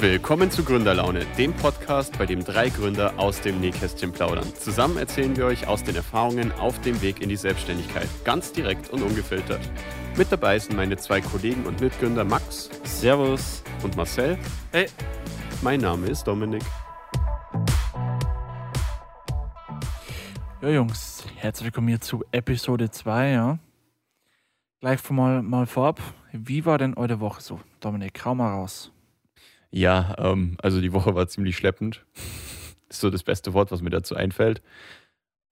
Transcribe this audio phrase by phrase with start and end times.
[0.00, 4.46] Willkommen zu Gründerlaune, dem Podcast, bei dem drei Gründer aus dem Nähkästchen plaudern.
[4.54, 8.88] Zusammen erzählen wir euch aus den Erfahrungen auf dem Weg in die Selbstständigkeit, ganz direkt
[8.88, 9.60] und ungefiltert.
[10.16, 12.70] Mit dabei sind meine zwei Kollegen und Mitgründer Max.
[12.82, 13.62] Servus.
[13.82, 14.38] Und Marcel.
[14.72, 14.86] Hey.
[15.60, 16.62] Mein Name ist Dominik.
[20.62, 23.58] Ja, Jungs, herzlich willkommen hier zu Episode 2, ja.
[24.80, 26.00] Gleich mal, mal vorab,
[26.32, 27.60] wie war denn eure Woche so?
[27.80, 28.90] Dominik, hau mal raus.
[29.70, 32.04] Ja, ähm, also die Woche war ziemlich schleppend.
[32.88, 34.62] ist so das beste Wort, was mir dazu einfällt.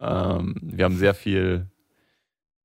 [0.01, 1.67] Ähm, wir haben sehr viel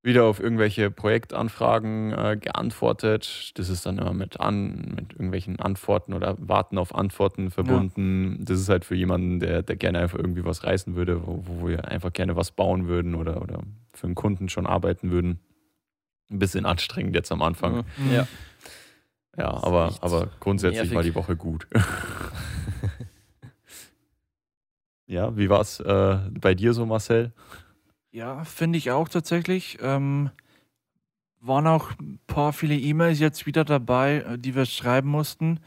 [0.03, 3.51] wieder auf irgendwelche Projektanfragen äh, geantwortet.
[3.55, 8.35] Das ist dann immer mit, an, mit irgendwelchen Antworten oder Warten auf Antworten verbunden.
[8.39, 8.45] Ja.
[8.45, 11.67] Das ist halt für jemanden, der, der gerne einfach irgendwie was reißen würde, wo, wo
[11.69, 13.61] wir einfach gerne was bauen würden oder, oder
[13.93, 15.39] für einen Kunden schon arbeiten würden.
[16.29, 17.85] Ein bisschen anstrengend jetzt am Anfang.
[17.97, 18.13] Mhm.
[18.13, 18.27] Ja.
[19.37, 20.95] Ja, aber, aber grundsätzlich nervig.
[20.95, 21.67] war die Woche gut.
[25.07, 27.33] ja, wie war es äh, bei dir so, Marcel?
[28.11, 29.79] Ja, finde ich auch tatsächlich.
[29.81, 30.29] Ähm,
[31.39, 35.59] waren auch ein paar viele E-Mails jetzt wieder dabei, äh, die wir schreiben mussten.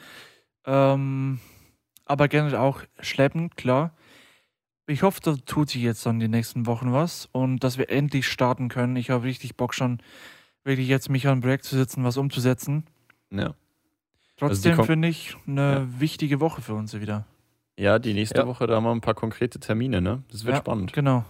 [0.65, 1.41] Ähm,
[2.05, 3.97] aber gerne auch schleppend, klar.
[4.87, 8.29] Ich hoffe, da tut sich jetzt dann die nächsten Wochen was und dass wir endlich
[8.29, 8.95] starten können.
[8.95, 10.01] Ich habe richtig Bock schon,
[10.63, 12.85] wirklich jetzt mich an ein Projekt zu sitzen, was umzusetzen.
[13.31, 13.55] Ja.
[14.37, 16.01] Trotzdem also finde ich eine ja.
[16.01, 17.27] wichtige Woche für uns wieder.
[17.79, 18.47] Ja, die nächste ja.
[18.47, 20.23] Woche, da haben wir ein paar konkrete Termine, ne?
[20.31, 20.93] Das wird ja, spannend.
[20.93, 21.25] Genau.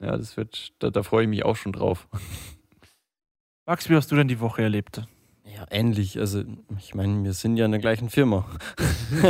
[0.00, 2.08] Ja, das wird, da, da freue ich mich auch schon drauf.
[3.66, 5.02] Max, wie hast du denn die Woche erlebt?
[5.44, 6.18] Ja, ähnlich.
[6.18, 6.42] Also,
[6.78, 8.46] ich meine, wir sind ja in der gleichen Firma.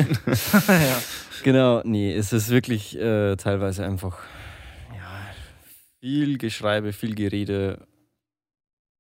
[0.69, 1.03] ja.
[1.43, 4.23] Genau, nee, es ist wirklich äh, teilweise einfach
[4.95, 5.27] ja,
[6.01, 7.87] viel Geschreibe, viel Gerede,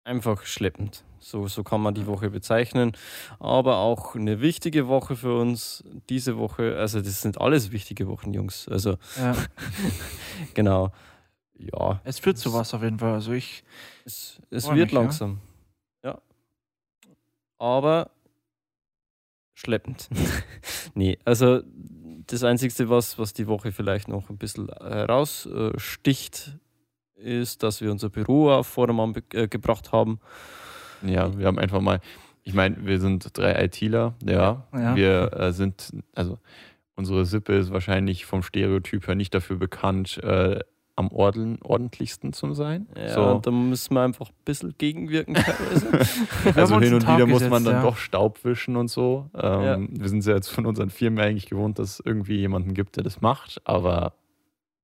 [0.04, 1.04] einfach schleppend.
[1.24, 2.92] So, so kann man die Woche bezeichnen.
[3.40, 5.82] Aber auch eine wichtige Woche für uns.
[6.10, 8.68] Diese Woche, also das sind alles wichtige Wochen, Jungs.
[8.68, 9.34] Also ja.
[10.54, 10.92] genau.
[11.54, 12.02] Ja.
[12.04, 13.14] Es führt zu was auf jeden Fall.
[13.14, 13.64] Also ich.
[14.04, 15.40] Es, es wird mich, langsam.
[16.02, 16.10] Ja.
[16.10, 16.18] ja.
[17.58, 18.10] Aber
[19.54, 20.10] schleppend.
[20.94, 21.62] nee, also
[22.26, 26.58] das Einzige, was, was die Woche vielleicht noch ein bisschen heraussticht,
[27.14, 30.20] ist, dass wir unser Büro auf Vordermann äh, gebracht haben.
[31.08, 32.00] Ja, wir haben einfach mal,
[32.42, 34.64] ich meine, wir sind drei ITler, ja.
[34.72, 34.96] ja.
[34.96, 36.38] Wir äh, sind, also
[36.96, 40.60] unsere Sippe ist wahrscheinlich vom Stereotyp her nicht dafür bekannt, äh,
[40.96, 42.86] am Orden, ordentlichsten zu sein.
[42.96, 43.22] Ja, so.
[43.22, 45.88] und da müssen wir einfach ein bisschen gegenwirken teilweise.
[46.54, 47.82] also hin und wieder muss man dann ja.
[47.82, 49.28] doch Staub wischen und so.
[49.34, 49.78] Ähm, ja.
[49.80, 53.02] Wir sind ja jetzt von unseren Firmen eigentlich gewohnt, dass es irgendwie jemanden gibt, der
[53.02, 54.14] das macht, aber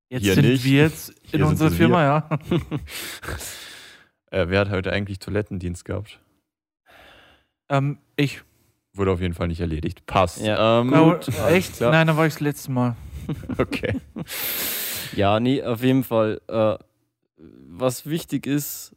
[0.08, 0.64] jetzt hier sind nicht.
[0.64, 2.02] wir jetzt in unserer Firma, wir.
[2.02, 2.58] ja.
[4.30, 6.20] Äh, wer hat heute eigentlich Toilettendienst gehabt?
[7.68, 8.42] Ähm, ich.
[8.94, 10.06] Wurde auf jeden Fall nicht erledigt.
[10.06, 10.40] Passt.
[10.40, 10.80] Ja.
[10.80, 11.14] Ähm, oh,
[11.48, 11.80] echt?
[11.80, 12.96] Nein, da war ich das letzte Mal.
[13.58, 14.00] okay.
[15.14, 16.40] ja, nee, auf jeden Fall.
[16.48, 16.76] Äh,
[17.68, 18.94] was wichtig ist,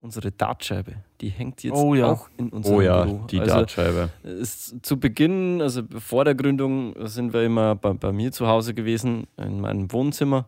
[0.00, 2.06] unsere Dartscheibe, die hängt jetzt oh, ja.
[2.06, 3.26] auch in unserem Oh ja, Büro.
[3.30, 4.10] die also, Dartscheibe.
[4.22, 8.74] Ist, zu Beginn, also vor der Gründung, sind wir immer bei, bei mir zu Hause
[8.74, 10.46] gewesen, in meinem Wohnzimmer.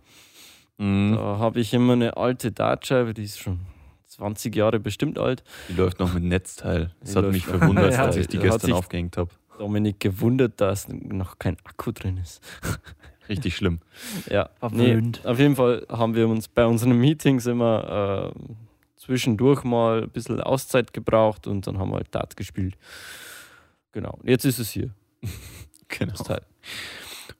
[0.79, 1.15] Mhm.
[1.17, 3.61] Da habe ich immer eine alte Dartscheibe, die ist schon
[4.15, 5.43] 20 Jahre bestimmt alt.
[5.69, 6.95] Die läuft noch mit Netzteil.
[7.01, 9.31] Das die hat mich verwundert, ja, als ich die gestern aufgehängt habe.
[9.59, 12.41] Dominik gewundert, dass noch kein Akku drin ist.
[13.29, 13.81] Richtig schlimm.
[14.29, 18.39] Ja, nee, auf jeden Fall haben wir uns bei unseren Meetings immer äh,
[18.97, 22.77] zwischendurch mal ein bisschen Auszeit gebraucht und dann haben wir halt Dart gespielt.
[23.93, 24.91] Genau, jetzt ist es hier.
[25.89, 26.13] genau.
[26.13, 26.43] Das Teil.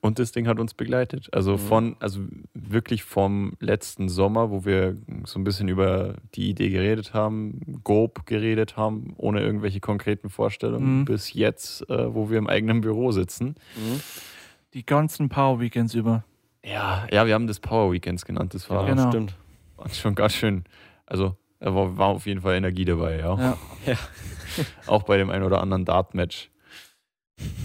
[0.05, 1.29] Und das Ding hat uns begleitet.
[1.31, 1.57] Also mhm.
[1.57, 2.19] von, also
[2.53, 8.27] wirklich vom letzten Sommer, wo wir so ein bisschen über die Idee geredet haben, Gob
[8.27, 11.05] geredet haben, ohne irgendwelche konkreten Vorstellungen, mhm.
[11.05, 13.55] bis jetzt, äh, wo wir im eigenen Büro sitzen.
[13.75, 13.99] Mhm.
[14.75, 16.23] Die ganzen Power Weekends über.
[16.63, 18.53] Ja, ja, wir haben das Power Weekends genannt.
[18.53, 19.09] Das war genau.
[19.09, 19.35] stimmt.
[19.75, 20.65] War schon ganz schön.
[21.07, 23.39] Also da war, war auf jeden Fall Energie dabei, ja.
[23.39, 23.57] ja.
[23.87, 23.95] ja.
[24.85, 26.51] Auch bei dem einen oder anderen Dart-Match.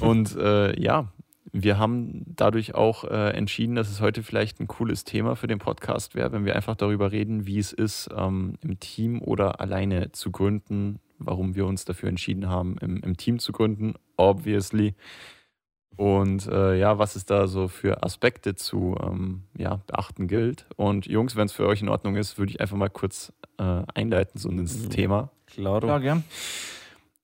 [0.00, 1.12] Und äh, ja,
[1.52, 5.58] wir haben dadurch auch äh, entschieden, dass es heute vielleicht ein cooles Thema für den
[5.58, 10.12] Podcast wäre, wenn wir einfach darüber reden, wie es ist, ähm, im Team oder alleine
[10.12, 14.94] zu gründen, warum wir uns dafür entschieden haben, im, im Team zu gründen, obviously.
[15.96, 20.66] Und äh, ja, was es da so für Aspekte zu ähm, ja, beachten gilt.
[20.76, 23.82] Und Jungs, wenn es für euch in Ordnung ist, würde ich einfach mal kurz äh,
[23.94, 24.90] einleiten, so ins mhm.
[24.90, 25.30] Thema.
[25.46, 26.24] Klar, Klar gern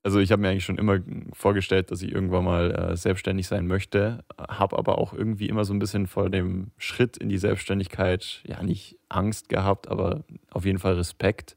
[0.07, 1.01] also ich habe mir eigentlich schon immer
[1.33, 5.75] vorgestellt, dass ich irgendwann mal äh, selbstständig sein möchte, habe aber auch irgendwie immer so
[5.75, 10.23] ein bisschen vor dem Schritt in die Selbstständigkeit, ja nicht Angst gehabt, aber
[10.53, 11.57] auf jeden Fall Respekt.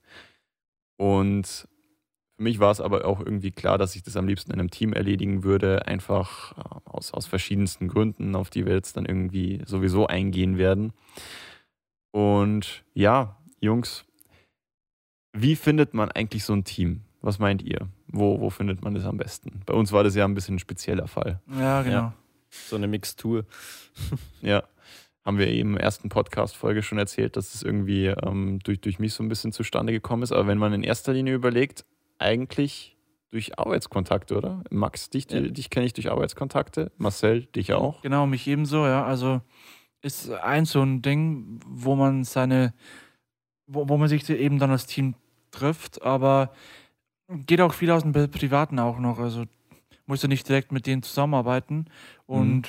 [0.98, 1.68] Und
[2.38, 4.72] Für mich war es aber auch irgendwie klar, dass ich das am liebsten in einem
[4.72, 9.62] Team erledigen würde, einfach äh, aus, aus verschiedensten Gründen, auf die wir jetzt dann irgendwie
[9.68, 10.94] sowieso eingehen werden.
[12.12, 14.06] Und ja, Jungs,
[15.34, 17.04] wie findet man eigentlich so ein Team?
[17.21, 17.88] Was meint ihr?
[18.07, 19.62] Wo, wo findet man das am besten?
[19.66, 21.42] Bei uns war das ja ein bisschen ein spezieller Fall.
[21.57, 21.95] Ja, genau.
[21.95, 22.13] Ja.
[22.50, 23.45] So eine Mixtur.
[24.42, 24.63] Ja,
[25.25, 28.98] haben wir eben in der ersten Podcast-Folge schon erzählt, dass es irgendwie ähm, durch, durch
[29.00, 30.31] mich so ein bisschen zustande gekommen ist.
[30.31, 31.83] Aber wenn man in erster Linie überlegt,
[32.18, 32.95] eigentlich
[33.30, 34.63] durch Arbeitskontakte, oder?
[34.71, 35.42] Max, dich, Ja.
[35.42, 36.92] dich kenne ich durch Arbeitskontakte.
[36.98, 38.01] Marcel, dich auch.
[38.01, 39.04] Genau, mich ebenso, ja.
[39.06, 39.42] Also
[40.01, 42.74] ist ein so ein Ding, wo man seine,
[43.68, 45.16] wo, wo man sich eben dann als Team
[45.51, 46.51] trifft, aber
[47.46, 49.20] geht auch viel aus dem Pri- Privaten auch noch.
[49.20, 49.46] Also
[50.06, 51.86] musst du nicht direkt mit denen zusammenarbeiten
[52.26, 52.68] und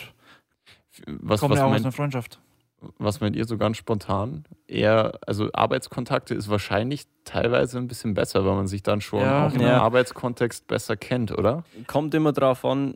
[1.06, 2.40] Was, kommt was, ja auch aus einer Freundschaft.
[2.98, 4.44] was meint ihr so ganz spontan?
[4.66, 9.46] Eher, also Arbeitskontakte ist wahrscheinlich teilweise ein bisschen besser, weil man sich dann schon Ja,
[9.46, 9.78] auch im genau.
[9.78, 11.64] Arbeitskontext besser kennt, oder?
[11.86, 12.94] Kommt immer darauf an,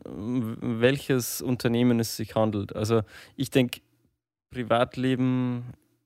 [0.61, 2.75] welches Unternehmen es sich handelt.
[2.75, 3.01] Also
[3.35, 3.81] ich denke,
[4.51, 5.63] Privatleben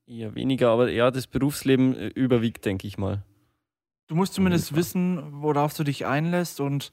[0.08, 3.24] eher weniger, aber ja, das Berufsleben äh, überwiegt, denke ich mal.
[4.10, 6.60] Du musst zumindest wissen, worauf du dich einlässt.
[6.60, 6.92] Und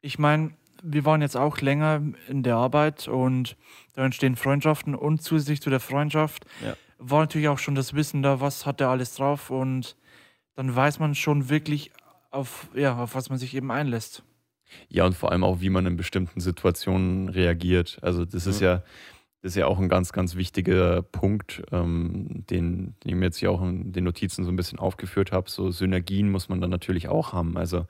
[0.00, 3.56] ich meine, wir waren jetzt auch länger in der Arbeit und
[3.94, 6.74] da entstehen Freundschaften und zusätzlich zu der Freundschaft Ja.
[6.98, 9.96] war natürlich auch schon das Wissen da, was hat er alles drauf und
[10.54, 11.90] dann weiß man schon wirklich,
[12.30, 14.22] auf, ja, auf was man sich eben einlässt.
[14.88, 17.98] Ja, und vor allem auch, wie man in bestimmten Situationen reagiert.
[18.02, 18.66] Also das ist Mhm.
[18.66, 18.82] ja,
[19.42, 23.38] das ist ja auch ein ganz, ganz wichtiger Punkt, ähm, den, den ich mir jetzt
[23.38, 25.50] hier auch in den Notizen so ein bisschen aufgeführt habe.
[25.50, 27.56] So Synergien muss man dann natürlich auch haben.
[27.58, 27.86] Also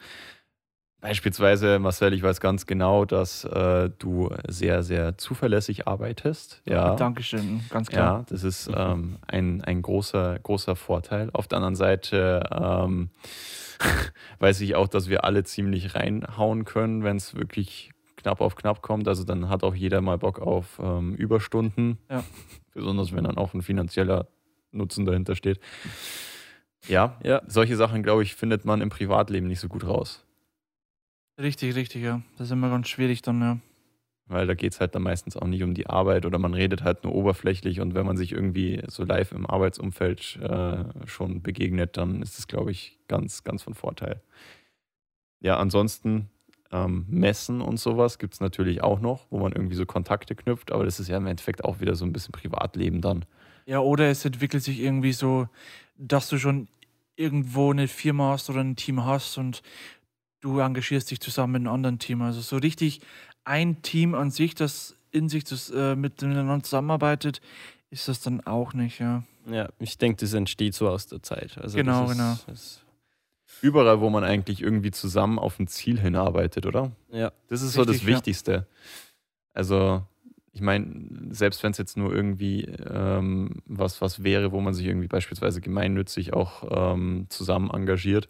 [1.02, 6.62] beispielsweise, Marcel, ich weiß ganz genau, dass äh, du sehr, sehr zuverlässig arbeitest.
[6.64, 6.96] Ja.
[6.96, 8.20] Dankeschön, ganz klar.
[8.20, 11.28] Ja, das ist ähm, ein, ein großer, großer Vorteil.
[11.34, 13.10] Auf der anderen Seite ähm,
[14.38, 17.90] weiß ich auch, dass wir alle ziemlich reinhauen können, wenn es wirklich
[18.23, 19.09] knapp auf knapp kommt.
[19.09, 21.99] Also dann hat auch jeder mal Bock auf ähm, Überstunden.
[22.11, 22.25] Ja.
[22.75, 24.29] Besonders wenn dann auch ein finanzieller
[24.71, 25.61] Nutzen dahinter steht.
[26.89, 30.25] Ja, Ja, solche Sachen, glaube ich, findet man im Privatleben nicht so gut raus.
[31.41, 32.23] Richtig, richtig, ja.
[32.37, 33.59] Das ist immer ganz schwierig dann, ja.
[34.27, 36.83] Weil da geht es halt dann meistens auch nicht um die Arbeit oder man redet
[36.83, 41.97] halt nur oberflächlich und wenn man sich irgendwie so live im Arbeitsumfeld äh, schon begegnet,
[41.97, 44.23] dann ist es, glaube ich, ganz, ganz von Vorteil.
[45.41, 46.31] Ja, ansonsten
[46.73, 50.73] ähm, Messen und sowas gibt es natürlich auch noch, wo man irgendwie so Kontakte knüpft,
[50.73, 53.25] aber das ist ja im Endeffekt auch wieder so ein bisschen Privatleben dann.
[53.67, 55.49] Ja, oder es entwickelt sich irgendwie so,
[55.97, 56.69] dass du schon
[57.15, 59.63] irgendwo eine Firma hast oder ein Team hast und
[60.41, 62.23] du engagierst dich zusammen mit einem anderen Team.
[62.23, 63.01] Also so richtig
[63.45, 67.41] ein Team an sich, das in sich das, äh, miteinander zusammenarbeitet,
[67.91, 69.25] ist das dann auch nicht, ja.
[69.47, 71.59] ja ich denke, das entsteht so aus der Zeit.
[71.59, 72.39] Also Genau, das ist, genau.
[72.47, 72.81] Das,
[73.62, 76.93] Überall, wo man eigentlich irgendwie zusammen auf ein Ziel hinarbeitet, oder?
[77.12, 78.14] ja, Das ist so das Richtig, ja.
[78.17, 78.67] Wichtigste.
[79.55, 80.03] Also,
[80.53, 84.87] ich meine, selbst wenn es jetzt nur irgendwie ähm, was, was wäre, wo man sich
[84.87, 88.29] irgendwie beispielsweise gemeinnützig auch ähm, zusammen engagiert,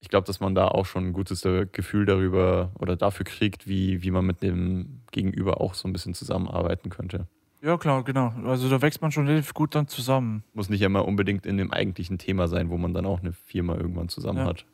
[0.00, 1.42] ich glaube, dass man da auch schon ein gutes
[1.72, 6.14] Gefühl darüber oder dafür kriegt, wie, wie man mit dem Gegenüber auch so ein bisschen
[6.14, 7.26] zusammenarbeiten könnte.
[7.60, 8.28] Ja, klar, genau.
[8.44, 10.44] Also da wächst man schon relativ gut dann zusammen.
[10.54, 13.74] Muss nicht immer unbedingt in dem eigentlichen Thema sein, wo man dann auch eine Firma
[13.74, 14.46] irgendwann zusammen Ja.
[14.46, 14.64] hat.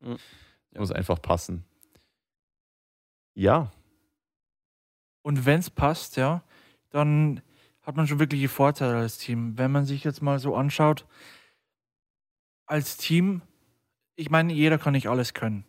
[0.00, 0.16] Mhm.
[0.76, 1.64] Muss einfach passen.
[3.34, 3.70] Ja,
[5.24, 6.42] Und wenn es passt, ja,
[6.90, 7.40] dann
[7.82, 9.56] hat man schon wirkliche Vorteile als Team.
[9.56, 11.06] Wenn man sich jetzt mal so anschaut,
[12.66, 13.40] als Team,
[14.16, 15.64] ich meine, jeder kann nicht alles können.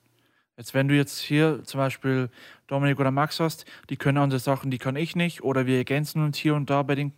[0.57, 2.29] Jetzt, wenn du jetzt hier zum Beispiel
[2.67, 6.23] Dominik oder Max hast, die können andere Sachen, die kann ich nicht, oder wir ergänzen
[6.23, 7.11] uns hier und da bei den,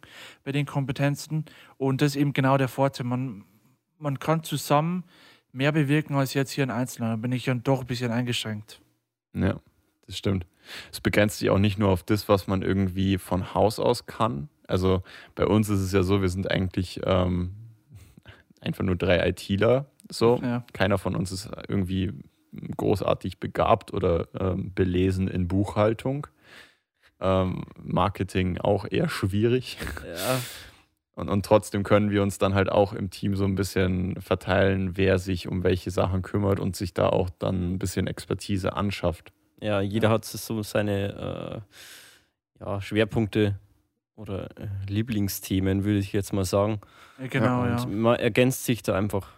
[0.45, 1.43] bei den Kompetenzen.
[1.77, 3.05] Und das ist eben genau der Vorteil.
[3.05, 3.43] Man,
[3.99, 5.03] man kann zusammen
[5.51, 7.09] mehr bewirken als jetzt hier ein Einzelner.
[7.09, 8.79] Da bin ich dann doch ein bisschen eingeschränkt.
[9.33, 9.59] Ja,
[10.07, 10.45] das stimmt.
[10.91, 14.49] Es begrenzt sich auch nicht nur auf das, was man irgendwie von Haus aus kann.
[14.67, 15.03] Also
[15.35, 17.51] bei uns ist es ja so, wir sind eigentlich ähm,
[18.61, 19.87] einfach nur drei ITler.
[20.09, 20.63] So, Ja.
[20.73, 22.13] keiner von uns ist irgendwie
[22.77, 26.27] großartig begabt oder ähm, belesen in Buchhaltung.
[27.19, 29.77] Ähm, Marketing auch eher schwierig.
[30.05, 30.39] ja,
[31.15, 34.97] Und, und trotzdem können wir uns dann halt auch im Team so ein bisschen verteilen,
[34.97, 39.31] wer sich um welche Sachen kümmert und sich da auch dann ein bisschen Expertise anschafft.
[39.61, 41.63] ja, jeder hat so seine
[42.59, 43.57] äh, ja, Schwerpunkte
[44.17, 46.81] oder äh, Lieblingsthemen, würde ich jetzt mal sagen.
[47.17, 47.85] Ja, genau, Und ja.
[47.85, 49.29] man ergänzt sich da einfach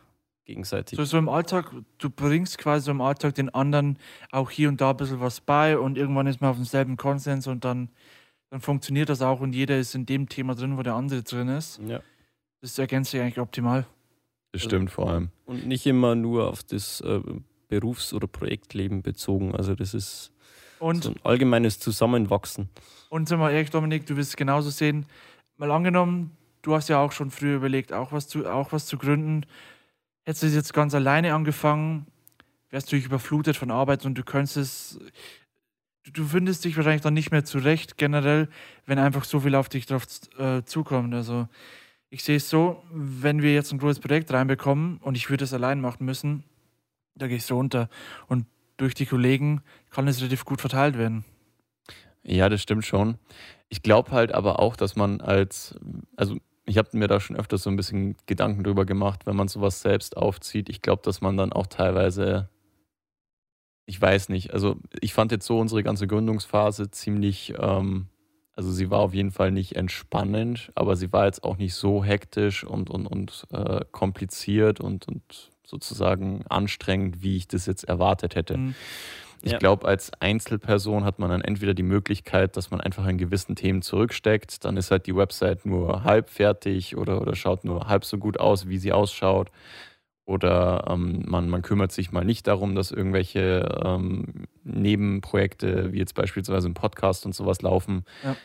[0.47, 0.97] gegenseitig.
[0.97, 3.99] So, so im Alltag, du bringst quasi so im Alltag den anderen
[4.31, 7.45] auch hier und da ein bisschen was bei und irgendwann ist man auf demselben Konsens
[7.47, 7.89] und dann,
[8.49, 11.49] dann funktioniert das auch und jeder ist in dem Thema drin, wo der andere drin
[11.49, 11.79] ist.
[11.85, 11.99] Ja.
[12.61, 13.85] Das ergänzt sich eigentlich optimal.
[14.53, 15.29] Das stimmt vor allem.
[15.45, 17.19] Und nicht immer nur auf das äh,
[17.67, 19.53] Berufs- oder Projektleben bezogen.
[19.53, 20.31] Also das ist
[20.79, 22.69] Und, so ein allgemeines Zusammenwachsen.
[23.09, 25.05] und sind wir ehrlich, Dominik, du wirst es genauso sehen.
[25.57, 28.97] Mal angenommen, du hast ja auch schon früher überlegt, auch was zu, auch was zu
[28.97, 29.45] gründen.
[30.27, 32.05] Hättest du es jetzt ganz alleine angefangen,
[32.69, 34.99] wärst du überflutet von Arbeit und du könntest
[36.03, 38.49] du, du findest dich wahrscheinlich dann nicht mehr zurecht, generell,
[38.85, 40.03] wenn einfach so viel auf dich drauf
[40.37, 41.13] äh, zukommt.
[41.13, 41.47] Also
[42.09, 45.53] ich sehe es so, wenn wir jetzt ein großes Projekt reinbekommen und ich würde es
[45.53, 46.43] allein machen müssen,
[47.15, 47.87] da gehe ich so unter.
[48.27, 51.23] Und durch die Kollegen kann es relativ gut verteilt werden.
[52.23, 53.17] Ja, das stimmt schon.
[53.69, 55.79] Ich glaube halt aber auch, dass man als,
[56.17, 56.35] also
[56.67, 59.81] ich habe mir da schon öfters so ein bisschen Gedanken drüber gemacht, wenn man sowas
[59.81, 60.69] selbst aufzieht.
[60.69, 62.49] Ich glaube, dass man dann auch teilweise,
[63.85, 68.07] ich weiß nicht, also ich fand jetzt so unsere ganze Gründungsphase ziemlich, ähm,
[68.53, 72.03] also sie war auf jeden Fall nicht entspannend, aber sie war jetzt auch nicht so
[72.03, 78.35] hektisch und, und, und äh, kompliziert und, und sozusagen anstrengend, wie ich das jetzt erwartet
[78.35, 78.57] hätte.
[78.57, 78.75] Mhm.
[79.43, 79.57] Ich Ja.
[79.59, 83.81] glaube, als Einzelperson hat man dann entweder die Möglichkeit, dass man einfach in gewissen Themen
[83.81, 88.17] zurücksteckt, dann ist halt die Website nur halb fertig oder, oder schaut nur halb so
[88.17, 89.51] gut aus, wie sie ausschaut.
[90.25, 96.15] Oder ähm, man, man kümmert sich mal nicht darum, dass irgendwelche ähm, Nebenprojekte, wie jetzt
[96.15, 98.03] beispielsweise ein Podcast und sowas laufen.
[98.23, 98.35] Ja.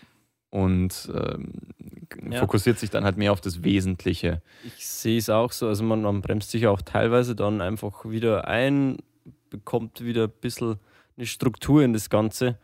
[0.50, 1.52] Und ähm,
[2.30, 2.40] Ja.
[2.40, 4.42] fokussiert sich dann halt mehr auf das Wesentliche.
[4.64, 5.66] Ich sehe es auch so.
[5.66, 8.98] Also man, man bremst sich auch teilweise dann einfach wieder ein,
[9.52, 10.78] bekommt wieder ein bisschen
[11.16, 12.58] eine Struktur in das Ganze.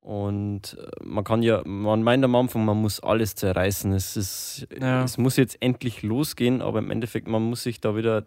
[0.00, 3.92] Und äh, man kann ja, man meint am Anfang, man muss alles zerreißen.
[3.92, 5.04] Es, ist, Ja.
[5.04, 8.26] es muss jetzt endlich losgehen, aber im Endeffekt, man muss sich da wieder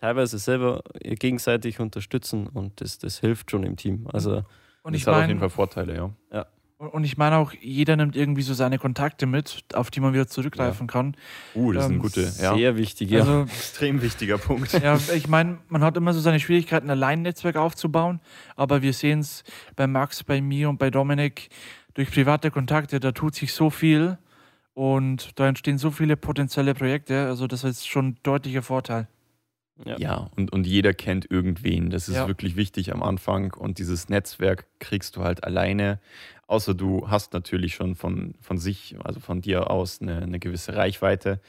[0.00, 4.06] teilweise selber gegenseitig unterstützen und das, das hilft schon im Team.
[4.12, 4.44] Also
[4.84, 6.04] Und das ich hat auf jeden Fall Vorteile, ja.
[6.04, 6.14] und
[6.78, 10.28] und ich meine auch, jeder nimmt irgendwie so seine Kontakte mit, auf die man wieder
[10.28, 11.16] zurückgreifen kann.
[11.54, 12.54] Uh, das ist Ähm, ein guter, ja.
[12.54, 13.20] sehr wichtig, ja.
[13.20, 14.72] Also extrem wichtiger Punkt.
[14.72, 18.20] Ja, ich meine, man hat immer so seine Schwierigkeiten, allein ein Netzwerk aufzubauen,
[18.56, 19.42] aber wir sehen es
[19.76, 21.48] bei Max, bei mir und bei Dominik
[21.94, 24.16] durch private Kontakte, da tut sich so viel
[24.74, 29.08] und da entstehen so viele potenzielle Projekte, also das ist schon ein deutlicher Vorteil.
[29.96, 31.90] Ja, und, und jeder kennt irgendwen.
[31.90, 32.26] Das ist Ja.
[32.26, 33.52] wirklich wichtig am Anfang.
[33.54, 36.00] Und dieses Netzwerk kriegst du halt alleine.
[36.48, 40.74] Außer du hast natürlich schon von, von sich, also von dir aus, eine, eine gewisse
[40.74, 41.40] Reichweite.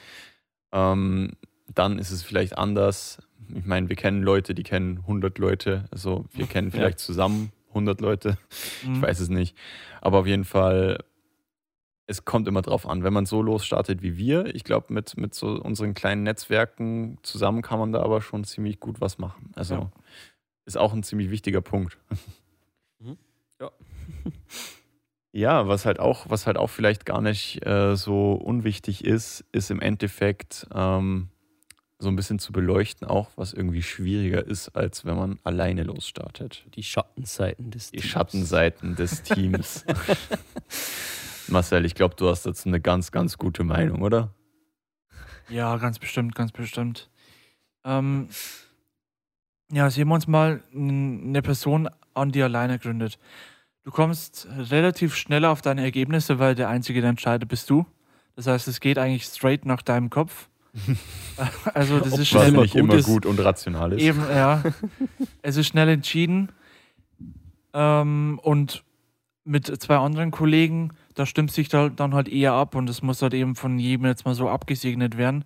[0.72, 1.32] Ähm,
[1.74, 3.20] dann ist es vielleicht anders.
[3.56, 5.86] Ich meine, wir kennen Leute, die kennen 100 Leute.
[5.90, 6.74] Also wir kennen Ja.
[6.76, 8.38] vielleicht zusammen 100 Leute.
[8.86, 8.96] Mhm.
[8.96, 9.58] Ich weiß es nicht.
[10.02, 11.04] Aber auf jeden Fall,
[12.08, 13.04] es kommt immer drauf an.
[13.04, 17.62] Wenn man so losstartet wie wir, ich glaube, mit, mit so unseren kleinen Netzwerken zusammen
[17.62, 19.52] kann man da aber schon ziemlich gut was machen.
[19.56, 19.92] Also Ja.
[20.66, 21.98] ist auch ein ziemlich wichtiger Punkt.
[23.02, 23.18] Mhm.
[23.62, 23.72] Ja.
[25.32, 29.70] Ja, was halt auch, was halt auch vielleicht gar nicht äh, so unwichtig ist, ist
[29.70, 31.30] im Endeffekt ähm,
[32.00, 36.66] so ein bisschen zu beleuchten, auch was irgendwie schwieriger ist, als wenn man alleine losstartet.
[36.76, 38.10] Die Schattenseiten des Die Teams.
[38.12, 39.86] Schattenseiten des Teams.
[41.48, 44.34] Marcel, ich glaube, du hast dazu eine ganz, ganz gute Meinung, oder?
[45.50, 47.10] Ja, ganz bestimmt, ganz bestimmt.
[47.84, 48.30] Ähm,
[49.72, 53.20] ja, sehen wir uns mal eine Person an, die alleine gründet.
[53.84, 57.86] Du kommst relativ schnell auf deine Ergebnisse, weil der Einzige, der entscheidet, bist du.
[58.36, 60.50] Das heißt, es geht eigentlich straight nach deinem Kopf.
[61.74, 63.06] also das Ob ist was schnell immer nicht gut immer ist.
[63.06, 64.02] gut und rational ist.
[64.02, 64.64] Eben, ja.
[65.42, 66.52] es ist schnell entschieden.
[67.74, 68.84] Ähm, und
[69.46, 73.22] mit zwei anderen Kollegen, da stimmt sich da dann halt eher ab und es muss
[73.22, 75.44] halt eben von jedem jetzt mal so abgesegnet werden.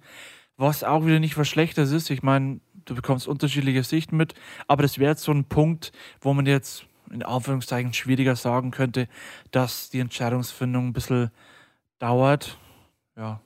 [0.57, 2.09] Was auch wieder nicht was Schlechtes ist.
[2.09, 4.33] Ich meine, du bekommst unterschiedliche Sichten mit,
[4.67, 9.07] aber das wäre jetzt so ein Punkt, wo man jetzt in Anführungszeichen schwieriger sagen könnte,
[9.51, 11.31] dass die Entscheidungsfindung ein bisschen
[12.00, 12.57] dauert.
[13.15, 13.41] Ja.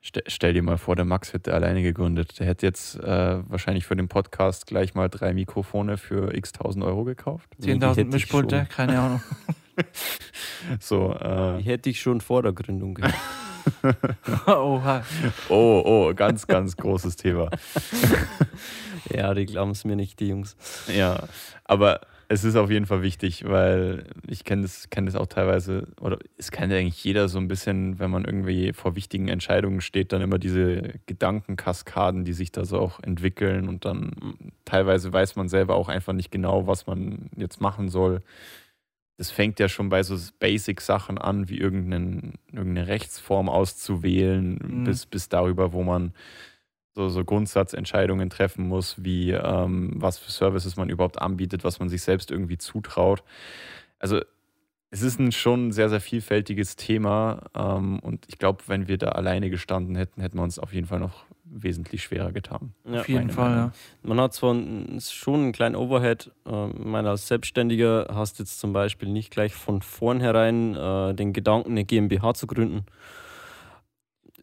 [0.00, 2.38] Ste stell dir mal vor, der Max hätte alleine gegründet.
[2.38, 6.84] Der hätte jetzt äh, wahrscheinlich für den Podcast gleich mal drei Mikrofone für x tausend
[6.84, 7.48] Euro gekauft.
[7.58, 9.22] Nee, die 10.000 hätte ich Mischpulte, keine Ahnung.
[10.80, 13.14] So, Die äh, hätte ich schon vor der Gründung gehabt.
[14.46, 15.02] Oha.
[15.48, 17.50] oh, oh, ganz, ganz großes Thema.
[19.10, 20.56] ja, die glauben es mir nicht, die Jungs.
[20.94, 21.24] Ja,
[21.64, 25.88] aber es ist auf jeden Fall wichtig, weil ich kenne das, kenn das auch teilweise,
[26.00, 29.80] oder es kennt ja eigentlich jeder so ein bisschen, wenn man irgendwie vor wichtigen Entscheidungen
[29.80, 34.12] steht, dann immer diese Gedankenkaskaden, die sich da so auch entwickeln und dann
[34.64, 38.22] teilweise weiß man selber auch einfach nicht genau, was man jetzt machen soll.
[39.16, 44.84] Das fängt ja schon bei so Basic-Sachen an, wie irgendeine Rechtsform auszuwählen, Mhm.
[44.84, 46.12] bis, bis darüber, wo man
[46.94, 51.88] so, so Grundsatzentscheidungen treffen muss, wie ähm, was für Services man überhaupt anbietet, was man
[51.88, 53.22] sich selbst irgendwie zutraut.
[53.98, 54.20] Also
[54.94, 57.42] es ist ein schon sehr, sehr vielfältiges Thema.
[57.52, 60.86] Ähm, und ich glaube, wenn wir da alleine gestanden hätten, hätten wir uns auf jeden
[60.86, 62.74] Fall noch wesentlich schwerer getan.
[62.88, 63.72] Ja, auf jeden Fall, ja.
[64.04, 64.54] Man hat zwar
[65.00, 66.30] schon einen kleinen Overhead.
[66.46, 71.72] Äh, meine, als Selbstständiger hast jetzt zum Beispiel nicht gleich von vornherein äh, den Gedanken,
[71.72, 72.86] eine GmbH zu gründen.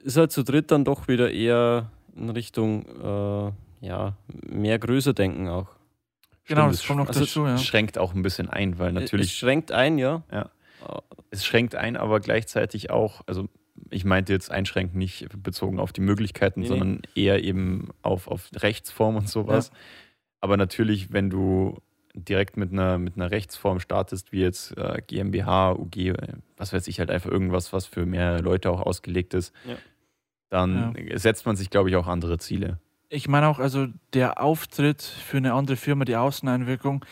[0.03, 3.51] Ist halt zu dritt dann doch wieder eher in Richtung äh,
[3.85, 4.15] ja,
[4.47, 5.67] mehr größer denken auch.
[6.45, 7.57] Genau, das kommt noch also dazu, ja.
[7.57, 9.27] schränkt auch ein bisschen ein, weil natürlich.
[9.27, 10.23] Es schränkt ein, ja.
[10.31, 10.49] Ja.
[11.29, 13.47] Es schränkt ein, aber gleichzeitig auch, also
[13.89, 17.23] ich meinte jetzt einschränken nicht bezogen auf die Möglichkeiten, nee, sondern nee.
[17.23, 19.69] eher eben auf, auf Rechtsform und sowas.
[19.69, 19.79] Ja.
[20.41, 21.77] Aber natürlich, wenn du
[22.13, 26.13] direkt mit einer, mit einer Rechtsform startest, wie jetzt äh, GmbH, UG,
[26.57, 29.77] was weiß ich, halt einfach irgendwas, was für mehr Leute auch ausgelegt ist, ja.
[30.51, 31.17] Dann ja.
[31.17, 32.77] setzt man sich, glaube ich, auch andere Ziele.
[33.09, 37.03] Ich meine auch, also der Auftritt für eine andere Firma, die Außeneinwirkung,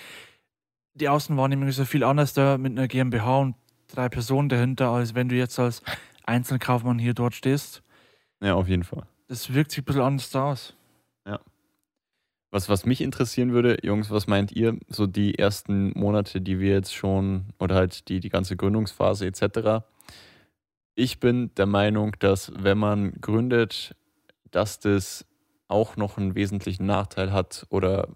[0.94, 3.56] die Außenwahrnehmung ist ja viel anders da mit einer GmbH und
[3.88, 5.82] drei Personen dahinter, als wenn du jetzt als
[6.26, 7.82] Einzelkaufmann hier dort stehst.
[8.42, 9.04] Ja, auf jeden Fall.
[9.28, 10.76] Das wirkt sich ein bisschen anders aus.
[11.26, 11.40] Ja.
[12.52, 16.74] Was, was mich interessieren würde, Jungs, was meint ihr, so die ersten Monate, die wir
[16.74, 19.86] jetzt schon, oder halt die, die ganze Gründungsphase etc.
[21.00, 23.96] Ich bin der Meinung, dass wenn man gründet,
[24.52, 25.26] dass das
[25.70, 28.10] auch noch einen wesentlichen Nachteil hat oder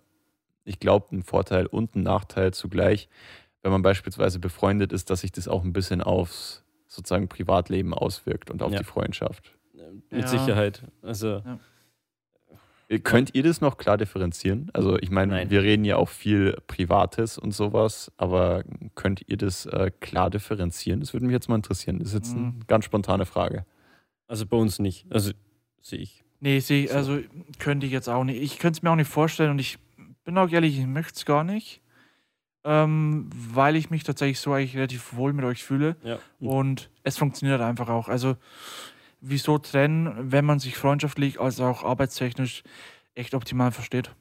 [0.65, 3.07] ich glaube einen Vorteil und einen Nachteil zugleich,
[3.61, 8.51] wenn man beispielsweise befreundet ist, dass sich das auch ein bisschen aufs sozusagen Privatleben auswirkt
[8.51, 8.79] und auf ja.
[8.79, 9.53] die Freundschaft.
[10.11, 10.27] Mit ja.
[10.27, 10.83] Sicherheit.
[11.01, 11.37] Also.
[11.37, 11.59] Ja.
[12.99, 14.69] Könnt ihr das noch klar differenzieren?
[14.73, 18.63] Also ich meine, wir reden ja auch viel Privates und sowas, aber
[18.95, 20.99] könnt ihr das äh, klar differenzieren?
[20.99, 21.99] Das würde mich jetzt mal interessieren.
[21.99, 22.55] Das ist jetzt mhm.
[22.55, 23.65] eine ganz spontane Frage.
[24.27, 25.05] Also bei uns nicht.
[25.09, 25.31] Also
[25.81, 26.23] sehe ich.
[26.39, 26.95] Nee, sehe so.
[26.95, 27.19] also
[27.59, 28.41] könnte ich jetzt auch nicht.
[28.41, 29.79] Ich könnte es mir auch nicht vorstellen und ich
[30.23, 31.81] bin auch ehrlich, ich möchte es gar nicht
[32.65, 35.95] ähm, weil ich mich tatsächlich so eigentlich relativ wohl mit euch fühle.
[36.03, 36.19] Ja.
[36.39, 38.07] Und es funktioniert einfach auch.
[38.07, 38.35] Also,
[39.23, 42.63] wieso trennen, wenn man sich freundschaftlich als auch arbeitstechnisch
[43.15, 44.11] echt optimal versteht?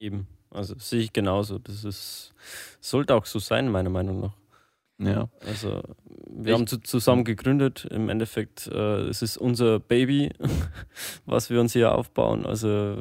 [0.00, 0.26] Eben.
[0.50, 1.58] Also sehe ich genauso.
[1.58, 2.34] Das ist,
[2.80, 4.34] sollte auch so sein, meiner Meinung nach.
[4.98, 5.28] Ja.
[5.46, 5.82] Also
[6.28, 7.86] wir ich, haben zusammen gegründet.
[7.90, 10.30] Im Endeffekt, äh, es ist unser Baby,
[11.26, 12.44] was wir uns hier aufbauen.
[12.44, 12.98] Also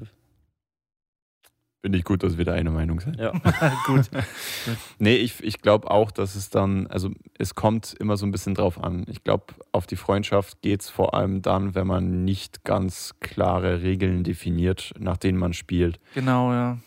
[1.82, 3.18] Finde ich gut, dass wir da eine Meinung sind.
[3.18, 3.32] Ja,
[3.86, 4.10] gut.
[5.00, 8.54] nee, ich, ich glaube auch, dass es dann, also es kommt immer so ein bisschen
[8.54, 9.06] drauf an.
[9.08, 13.82] Ich glaube, auf die Freundschaft geht es vor allem dann, wenn man nicht ganz klare
[13.82, 16.00] Regeln definiert, nach denen man spielt.
[16.16, 16.80] Genau, ja.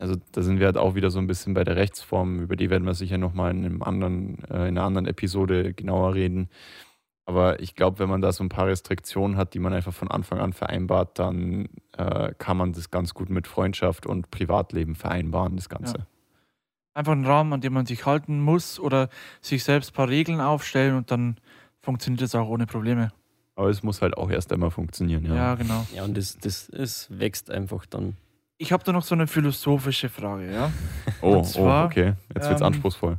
[0.00, 2.70] Also da sind wir halt auch wieder so ein bisschen bei der Rechtsform, über die
[2.70, 6.48] werden wir sicher nochmal in, einem anderen, äh, in einer anderen Episode genauer reden.
[7.24, 10.10] Aber ich glaube, wenn man da so ein paar Restriktionen hat, die man einfach von
[10.10, 15.56] Anfang an vereinbart, dann äh, kann man das ganz gut mit Freundschaft und Privatleben vereinbaren,
[15.56, 15.98] das Ganze.
[15.98, 16.06] Ja.
[16.94, 19.08] Einfach einen Rahmen, an dem man sich halten muss oder
[19.40, 21.36] sich selbst ein paar Regeln aufstellen und dann
[21.80, 23.12] funktioniert es auch ohne Probleme.
[23.54, 25.34] Aber es muss halt auch erst einmal funktionieren, ja.
[25.34, 25.86] Ja, genau.
[25.94, 28.16] Ja, und das, das, es wächst einfach dann.
[28.58, 30.72] Ich habe da noch so eine philosophische Frage, ja.
[31.20, 32.14] oh, oh zwar, oh, okay.
[32.34, 33.18] Jetzt wird es ähm, anspruchsvoll.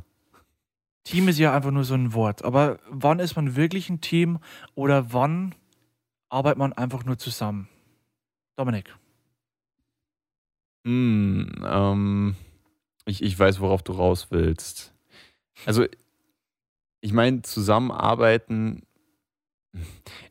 [1.04, 2.44] Team ist ja einfach nur so ein Wort.
[2.44, 4.38] Aber wann ist man wirklich ein Team
[4.74, 5.54] oder wann
[6.30, 7.68] arbeitet man einfach nur zusammen?
[8.56, 8.94] Dominik.
[10.86, 12.36] Hm, ähm,
[13.06, 14.94] ich, ich weiß, worauf du raus willst.
[15.66, 15.86] Also,
[17.00, 18.82] ich meine, zusammenarbeiten.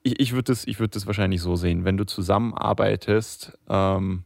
[0.04, 1.86] Ich, ich würde das, würd das wahrscheinlich so sehen.
[1.86, 4.24] Wenn du zusammenarbeitest, ähm,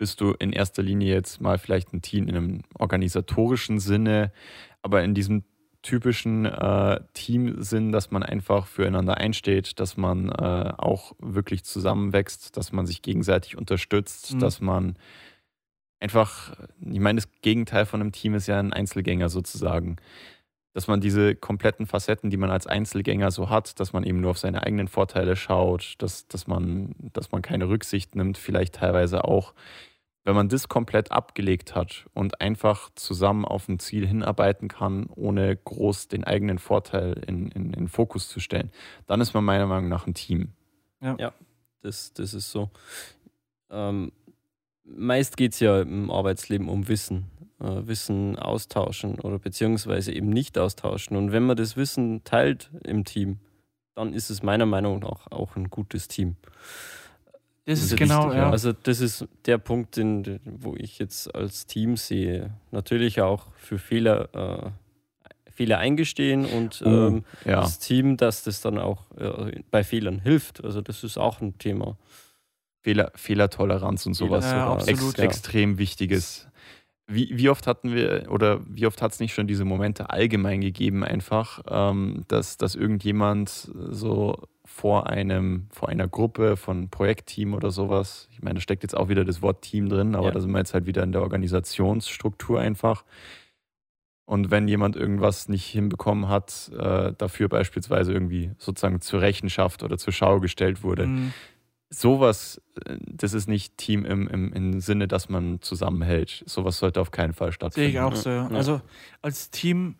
[0.00, 4.32] bist du in erster Linie jetzt mal vielleicht ein Team in einem organisatorischen Sinne,
[4.80, 5.44] aber in diesem
[5.82, 12.72] typischen äh, Teamsinn, dass man einfach füreinander einsteht, dass man äh, auch wirklich zusammenwächst, dass
[12.72, 14.38] man sich gegenseitig unterstützt, mhm.
[14.38, 14.96] dass man
[16.00, 19.96] einfach, ich meine, das Gegenteil von einem Team ist ja ein Einzelgänger sozusagen.
[20.72, 24.30] Dass man diese kompletten Facetten, die man als Einzelgänger so hat, dass man eben nur
[24.30, 29.24] auf seine eigenen Vorteile schaut, dass, dass, man, dass man keine Rücksicht nimmt, vielleicht teilweise
[29.24, 29.52] auch
[30.24, 35.56] wenn man das komplett abgelegt hat und einfach zusammen auf ein Ziel hinarbeiten kann, ohne
[35.56, 38.70] groß den eigenen Vorteil in, in, in Fokus zu stellen,
[39.06, 40.52] dann ist man meiner Meinung nach ein Team.
[41.00, 41.32] Ja, ja
[41.80, 42.70] das, das ist so.
[43.70, 44.12] Ähm,
[44.84, 47.30] meist geht es ja im Arbeitsleben um Wissen.
[47.60, 51.16] Äh, Wissen austauschen oder beziehungsweise eben nicht austauschen.
[51.16, 53.38] Und wenn man das Wissen teilt im Team,
[53.94, 56.36] dann ist es meiner Meinung nach auch ein gutes Team.
[57.70, 58.50] Das ist genau, wichtig, ja.
[58.50, 62.50] Also das ist der Punkt, den, wo ich jetzt als Team sehe.
[62.72, 67.60] Natürlich auch für Fehler, äh, Fehler eingestehen und uh, ähm, ja.
[67.60, 70.64] das Team, dass das dann auch äh, bei Fehlern hilft.
[70.64, 71.96] Also das ist auch ein Thema.
[72.82, 74.50] Fehler, Fehlertoleranz und sowas.
[74.50, 76.48] Ja, absolut, Ex, extrem wichtiges.
[77.06, 80.60] wie, wie oft hatten wir oder wie oft hat es nicht schon diese Momente allgemein
[80.60, 87.70] gegeben, einfach, ähm, dass, dass irgendjemand so vor einem, vor einer Gruppe von Projektteam oder
[87.70, 90.32] sowas, ich meine, da steckt jetzt auch wieder das Wort Team drin, aber Ja.
[90.32, 93.04] da sind wir jetzt halt wieder in der Organisationsstruktur einfach.
[94.24, 99.98] Und wenn jemand irgendwas nicht hinbekommen hat, äh, dafür beispielsweise irgendwie sozusagen zur Rechenschaft oder
[99.98, 101.32] zur Schau gestellt wurde, Mhm.
[101.90, 106.44] sowas, äh, das ist nicht Team im, im, im Sinne, dass man zusammenhält.
[106.46, 107.90] Sowas sollte auf keinen Fall Sehe stattfinden.
[107.90, 108.30] ich auch so.
[108.30, 108.48] ja.
[108.48, 108.56] ja.
[108.56, 108.80] Also
[109.20, 109.96] als Team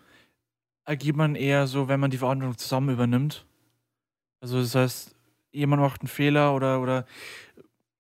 [0.85, 3.44] agiert man eher so, wenn man die Verantwortung zusammen übernimmt.
[4.40, 5.14] Also das heißt,
[5.53, 7.07] jemand macht einen Fehler oder, oder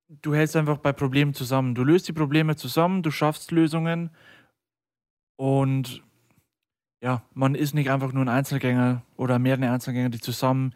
[0.08, 1.74] du hältst einfach bei Problemen zusammen.
[1.74, 4.10] Du löst die Probleme zusammen, du schaffst Lösungen
[5.36, 6.02] und
[7.02, 10.74] ja, man ist nicht einfach nur ein Einzelgänger oder mehrere Einzelgänger, die zusammen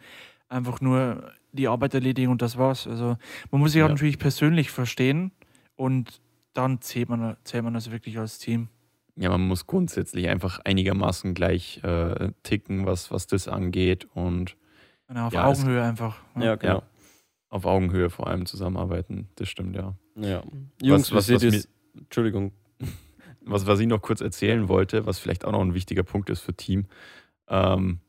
[0.49, 2.87] einfach nur die Arbeit erledigen und das war's.
[2.87, 3.17] Also
[3.51, 3.93] man muss sich auch Ja.
[3.93, 5.31] natürlich persönlich verstehen
[5.75, 6.21] und
[6.53, 8.69] dann zählt man, zählt man das wirklich als Team.
[9.17, 14.57] Ja, man muss grundsätzlich einfach einigermaßen gleich äh, ticken, was, was das angeht und
[15.09, 16.17] auf Ja, es- Augenhöhe einfach.
[16.35, 16.45] ne?
[16.45, 16.73] Ja, genau.
[16.75, 16.83] ja,
[17.49, 19.29] auf Augenhöhe vor allem zusammenarbeiten.
[19.35, 19.95] Das stimmt, ja.
[20.15, 20.41] Ja.
[20.81, 22.01] Jungs, was- wie was seht mir-?
[22.01, 22.51] Entschuldigung.
[23.47, 26.41] Was, was ich noch kurz erzählen wollte, was vielleicht auch noch ein wichtiger Punkt ist
[26.41, 26.87] für Team.
[27.47, 27.99] Ähm,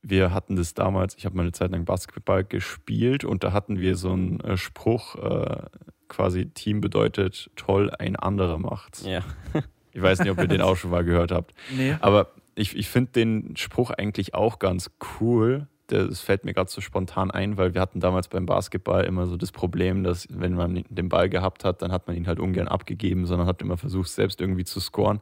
[0.00, 3.78] wir hatten das damals, ich habe mal eine Zeit lang Basketball gespielt und da hatten
[3.78, 5.64] wir so einen äh, Spruch, äh,
[6.08, 9.04] quasi Team bedeutet toll, ein anderer macht's.
[9.04, 9.20] Ja.
[9.92, 11.52] Ich weiß nicht, ob ihr den auch schon mal gehört habt.
[11.76, 11.96] Nee.
[12.00, 15.66] Aber ich, ich finde den Spruch eigentlich auch ganz cool.
[15.92, 19.36] Das fällt mir gerade so spontan ein, weil wir hatten damals beim Basketball immer so
[19.36, 22.68] das Problem, dass wenn man den Ball gehabt hat, dann hat man ihn halt ungern
[22.68, 25.20] abgegeben, sondern hat immer versucht, selbst irgendwie zu scoren.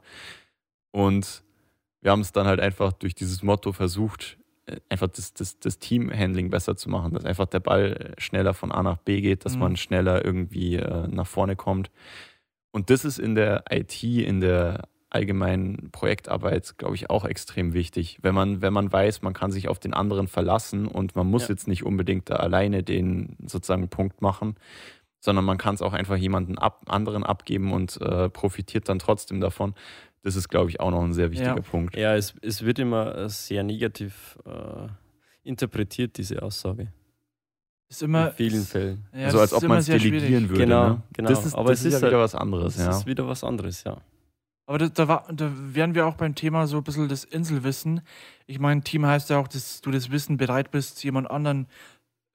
[0.91, 1.43] Und
[2.01, 5.79] wir haben es dann halt einfach durch dieses Motto versucht, äh, einfach das, das, das
[5.79, 9.55] Teamhandling besser zu machen, dass einfach der Ball schneller von A nach B geht, dass
[9.55, 9.61] Mhm.
[9.61, 11.91] man schneller irgendwie äh, nach vorne kommt.
[12.71, 18.19] Und das ist in der IT, in der allgemeinen Projektarbeit, glaube ich, auch extrem wichtig.
[18.23, 21.45] Wenn man, wenn man weiß, man kann sich auf den anderen verlassen und man muss
[21.45, 21.51] Ja.
[21.51, 24.57] jetzt nicht unbedingt da alleine den sozusagen Punkt machen,
[25.21, 29.41] sondern man kann es auch einfach jemanden ab, anderen abgeben und äh, profitiert dann trotzdem
[29.41, 29.75] davon.
[30.23, 31.63] Das ist, glaube ich, auch noch ein sehr wichtiger Ja.
[31.63, 31.97] Punkt.
[31.97, 34.89] Ja, es, es wird immer äh, sehr negativ äh,
[35.43, 36.93] interpretiert, diese Aussage.
[37.89, 38.29] Ist immer.
[38.29, 39.07] In vielen Fällen.
[39.15, 40.49] Ja, so das als ob man es delegieren schwierig.
[40.51, 40.61] würde.
[40.65, 41.03] Genau, ne?
[41.15, 41.29] genau.
[41.31, 42.77] Das ist, Aber das es ist ist ja wieder halt- was anderes.
[42.77, 42.91] Das Ja.
[42.91, 43.97] ist wieder was anderes, ja.
[44.69, 48.03] Aber da, da, war, da wären wir auch beim Thema so ein bisschen das Inselwissen.
[48.47, 51.69] Ich meine, Team heißt ja auch, dass du das Wissen bereit bist, jemand anderen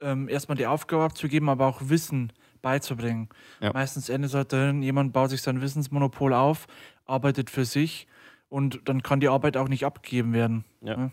[0.01, 3.29] ähm, erstmal die Aufgabe abzugeben, aber auch Wissen beizubringen.
[3.59, 3.71] Ja.
[3.71, 6.65] Meistens endet es halt darin, jemand baut sich sein Wissensmonopol auf,
[7.05, 8.07] arbeitet für sich
[8.49, 10.65] und dann kann die Arbeit auch nicht abgegeben werden.
[10.81, 11.11] Ja.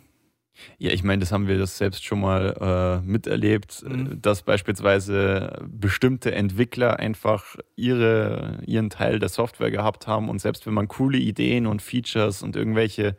[0.78, 4.12] Ja, ich meine, das haben wir das selbst schon mal äh, miterlebt, Mhm.
[4.12, 10.66] äh, dass beispielsweise bestimmte Entwickler einfach ihre, ihren Teil der Software gehabt haben und selbst
[10.66, 13.16] wenn man coole Ideen und Features und irgendwelche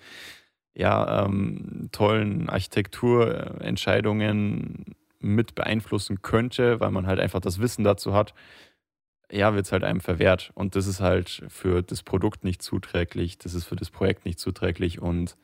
[0.74, 8.34] ja, ähm, tollen Architekturentscheidungen mit beeinflussen könnte, weil man halt einfach das Wissen dazu hat,
[9.32, 10.52] ja, wird es halt einem verwehrt.
[10.56, 14.40] Und das ist halt für das Produkt nicht zuträglich, das ist für das Projekt nicht
[14.40, 15.38] zuträglich und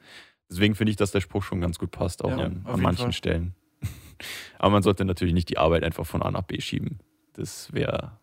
[0.49, 3.05] Deswegen finde ich, dass der Spruch schon ganz gut passt, auch Ja, an, an manchen
[3.05, 3.13] Fall.
[3.13, 3.55] Stellen.
[4.59, 6.99] Aber man sollte natürlich nicht die Arbeit einfach von A nach B schieben.
[7.33, 8.17] Das wäre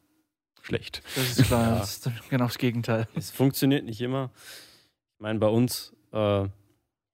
[0.63, 1.03] schlecht.
[1.15, 1.79] Das ist klar, Ja.
[1.81, 3.07] das ist genau das Gegenteil.
[3.15, 4.31] Es funktioniert nicht immer.
[5.17, 6.17] Ich meine, bei uns, äh,
[6.49, 6.51] wir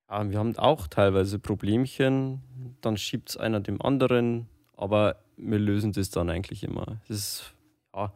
[0.09, 2.41] haben auch teilweise Problemchen,
[2.81, 7.01] dann schiebt es einer dem anderen, aber wir lösen das dann eigentlich immer.
[7.09, 7.55] Das ist,
[7.95, 8.13] ja,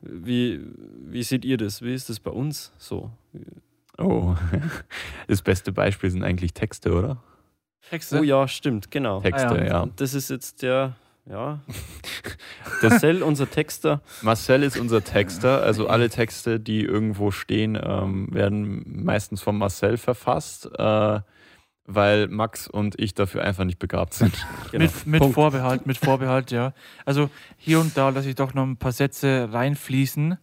[0.00, 0.60] wie,
[1.00, 1.82] wie seht ihr das?
[1.82, 3.10] Wie ist das bei uns so?
[3.98, 4.34] Oh,
[5.28, 7.18] das beste Beispiel sind eigentlich Texte, oder?
[7.88, 8.20] Texte?
[8.20, 9.20] Oh ja, stimmt, genau.
[9.20, 9.64] Texte, Ah, ja.
[9.64, 9.88] ja.
[9.96, 11.60] Das ist jetzt der, ja,
[12.82, 14.00] der Cell, unser Texter.
[14.22, 15.62] Marcel ist unser Texter.
[15.62, 21.20] Also alle Texte, die irgendwo stehen, ähm, werden meistens von Marcel verfasst, äh,
[21.86, 24.34] weil Max und ich dafür einfach nicht begabt sind.
[24.72, 24.86] Genau.
[25.06, 25.34] Mit, mit.
[25.34, 26.72] Vorbehalt, mit Vorbehalt, ja.
[27.04, 30.36] Also hier und da lasse ich doch noch ein paar Sätze reinfließen.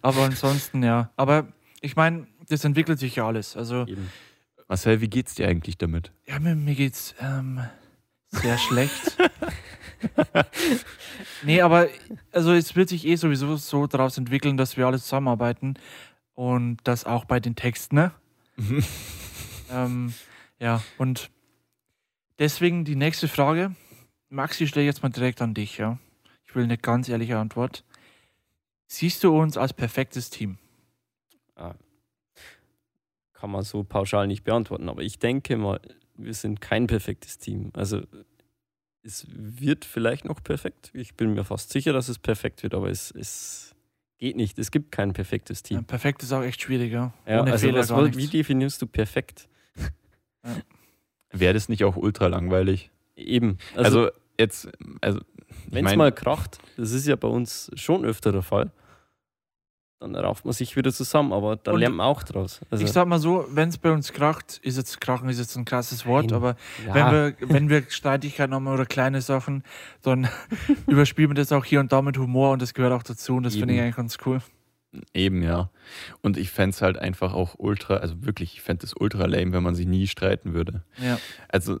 [0.00, 1.10] Aber ansonsten, ja.
[1.16, 1.48] Aber
[1.82, 3.56] ich meine, das entwickelt sich ja alles.
[3.56, 4.10] Also, Eben.
[4.68, 6.12] Marcel, wie geht's dir eigentlich damit?
[6.26, 7.60] ja, mir, mir geht's ähm,
[8.28, 9.18] sehr schlecht.
[11.42, 11.88] nee, aber
[12.32, 15.74] also es wird sich eh sowieso so daraus entwickeln, dass wir alle zusammenarbeiten
[16.34, 18.12] und das auch bei den Texten, ne?
[19.72, 20.12] Ähm,
[20.58, 21.30] ja, und
[22.38, 23.74] deswegen die nächste Frage.
[24.28, 25.98] Maxi, stelle jetzt mal direkt an dich, ja.
[26.46, 27.84] Ich will eine ganz ehrliche Antwort.
[28.86, 30.58] Siehst du uns als perfektes Team?
[31.54, 31.74] Ah,
[33.32, 35.80] kann man so pauschal nicht beantworten, aber ich denke mal,
[36.14, 37.70] wir sind kein perfektes Team.
[37.74, 38.02] Also
[39.02, 40.90] es wird vielleicht noch perfekt.
[40.94, 43.74] Ich bin mir fast sicher, dass es perfekt wird, aber es, es
[44.18, 44.58] geht nicht.
[44.60, 45.84] Es gibt kein perfektes Ja, Team.
[45.84, 47.12] perfekt ist auch echt schwierig, ja.
[47.26, 48.30] Ja, Ohne also Fehler was, gar wie nichts.
[48.30, 49.48] definierst du perfekt?
[51.32, 52.90] Wäre das nicht auch ultra langweilig?
[53.16, 53.58] Eben.
[53.74, 54.68] Also, Also, jetzt,
[55.00, 55.20] also
[55.68, 58.70] wenn es mal kracht, das ist ja bei uns schon öfter der Fall,
[60.02, 62.60] dann rauft man sich wieder zusammen, aber da Und lernt man auch draus.
[62.70, 65.56] Also, ich sag mal so, wenn es bei uns kracht, ist jetzt krachen ist jetzt
[65.56, 66.34] ein krasses Wort, Nein.
[66.34, 69.62] aber ja, wenn wir wenn wir Streitigkeiten haben oder kleine Sachen,
[70.02, 70.28] dann
[70.86, 73.44] überspielen wir das auch hier und da mit Humor und das gehört auch dazu und
[73.44, 74.40] das finde ich eigentlich ganz cool.
[75.14, 75.70] Eben, ja.
[76.20, 79.52] Und ich fände es halt einfach auch ultra, also wirklich, ich fände es ultra lame,
[79.52, 80.82] wenn man sich nie streiten würde.
[80.98, 81.18] Ja.
[81.48, 81.78] Also,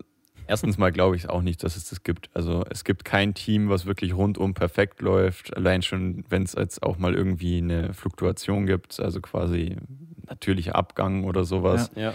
[0.52, 2.28] erstens mal glaube ich auch nicht, dass es das gibt.
[2.34, 5.56] Also, es gibt kein Team, was wirklich rundum perfekt läuft.
[5.56, 9.76] Allein schon, wenn es jetzt auch mal irgendwie eine Fluktuation gibt, also quasi
[10.28, 12.12] natürlicher Abgang oder sowas ja,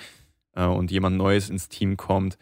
[0.56, 2.38] äh, und jemand Neues ins Team kommt.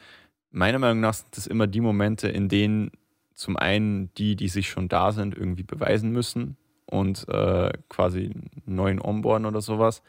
[0.52, 2.92] Meiner Meinung nach sind das immer die Momente, in denen
[3.34, 8.76] zum einen die, die sich schon da sind, irgendwie beweisen müssen und äh, quasi einen
[8.76, 10.02] neuen onboarden oder sowas.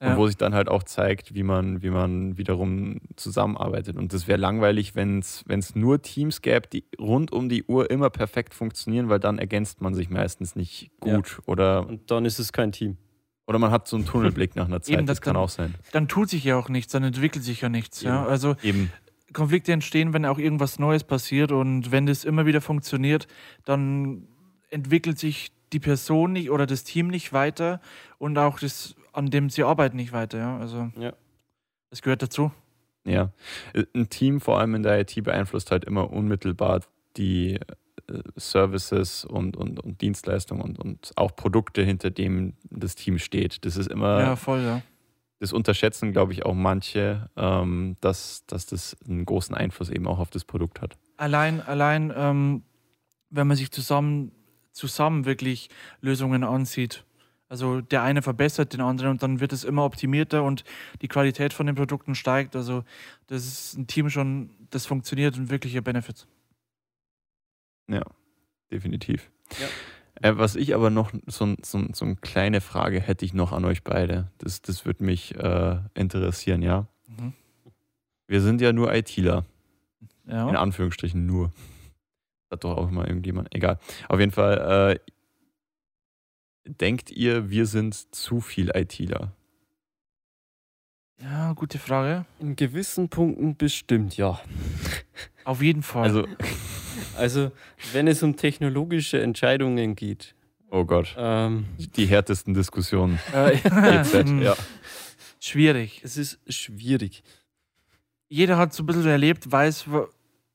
[0.00, 0.16] Und Ja.
[0.16, 3.96] wo sich dann halt auch zeigt, wie man, wie man wiederum zusammenarbeitet.
[3.96, 8.10] Und das wäre langweilig, wenn es nur Teams gäbe, die rund um die Uhr immer
[8.10, 11.40] perfekt funktionieren, weil dann ergänzt man sich meistens nicht gut.
[11.46, 12.96] Oder, und dann ist es kein Team.
[13.46, 14.94] oder man hat so einen Tunnelblick nach einer Zeit.
[14.96, 15.74] Eben, das das kann dann- auch sein.
[15.92, 18.02] Dann tut sich ja auch nichts, dann entwickelt sich ja nichts.
[18.02, 18.22] Ja?
[18.22, 18.30] Eben.
[18.30, 18.90] Also Eben.
[19.32, 23.26] Konflikte entstehen, wenn auch irgendwas Neues passiert und wenn das immer wieder funktioniert,
[23.64, 24.26] dann
[24.70, 27.80] entwickelt sich die Person nicht oder das Team nicht weiter
[28.18, 30.38] und auch das, an dem sie arbeiten, nicht weiter.
[30.38, 30.58] Ja?
[30.58, 31.12] Also Ja.
[31.90, 32.50] das gehört dazu.
[33.06, 33.32] Ja,
[33.94, 36.80] ein Team, vor allem in der IT, beeinflusst halt immer unmittelbar
[37.18, 37.56] die
[38.08, 43.66] äh, Services und, und, und Dienstleistungen und, und auch Produkte, hinter dem das Team steht.
[43.66, 44.80] Das ist immer, ja, voll, ja.
[45.38, 50.18] das unterschätzen, glaube ich, auch manche, ähm, dass, dass das einen großen Einfluss eben auch
[50.18, 50.96] auf das Produkt hat.
[51.18, 52.62] Allein, allein, ähm,
[53.28, 54.32] wenn man sich zusammen,
[54.74, 55.70] zusammen wirklich
[56.02, 57.04] Lösungen ansieht.
[57.48, 60.64] Also der eine verbessert den anderen und dann wird es immer optimierter und
[61.02, 62.56] die Qualität von den Produkten steigt.
[62.56, 62.84] Also
[63.28, 66.26] das ist ein Team schon, das funktioniert und wirkliche Benefits.
[68.72, 69.30] Definitiv.
[69.60, 69.66] Ja.
[70.30, 73.52] Äh, was ich aber noch, so, ein- so, so eine kleine Frage hätte ich noch
[73.52, 74.30] an euch beide.
[74.38, 76.86] Das, das würde mich äh, interessieren, ja.
[77.06, 77.34] Mhm.
[78.26, 79.44] Wir sind ja nur ITler.
[80.26, 80.48] In Ja.
[80.48, 81.52] Anführungsstrichen nur.
[82.54, 83.52] Hat doch auch mal irgendjemand.
[83.52, 83.80] Egal.
[84.08, 85.00] Auf jeden Fall,
[86.64, 89.32] äh, denkt ihr, wir sind zu viel ITler?
[91.20, 92.26] ja, gute Frage.
[92.38, 94.40] In gewissen Punkten bestimmt, ja.
[95.44, 96.04] Auf jeden Fall.
[96.04, 96.28] Also,
[97.16, 97.50] Also,
[97.92, 100.36] wenn es um technologische Entscheidungen geht,
[100.70, 103.18] oh Gott, ähm, die härtesten Diskussionen.
[103.34, 103.58] äh,
[104.40, 104.56] ja.
[105.40, 106.02] Schwierig.
[106.04, 107.24] es ist schwierig.
[108.28, 109.86] Jeder hat so ein bisschen erlebt, weiß,